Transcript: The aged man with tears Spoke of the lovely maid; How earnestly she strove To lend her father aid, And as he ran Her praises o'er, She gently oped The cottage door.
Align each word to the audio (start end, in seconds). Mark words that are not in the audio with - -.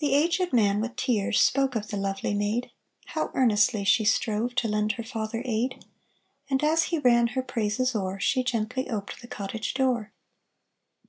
The 0.00 0.12
aged 0.12 0.52
man 0.52 0.80
with 0.80 0.96
tears 0.96 1.38
Spoke 1.38 1.76
of 1.76 1.86
the 1.86 1.96
lovely 1.96 2.34
maid; 2.34 2.72
How 3.04 3.30
earnestly 3.32 3.84
she 3.84 4.04
strove 4.04 4.56
To 4.56 4.66
lend 4.66 4.90
her 4.94 5.04
father 5.04 5.40
aid, 5.44 5.84
And 6.50 6.64
as 6.64 6.86
he 6.90 6.98
ran 6.98 7.28
Her 7.28 7.44
praises 7.44 7.94
o'er, 7.94 8.18
She 8.18 8.42
gently 8.42 8.90
oped 8.90 9.20
The 9.20 9.28
cottage 9.28 9.72
door. 9.74 10.10